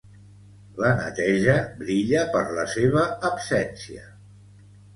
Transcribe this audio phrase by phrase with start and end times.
[0.83, 4.11] La neteja brilla per la seva absència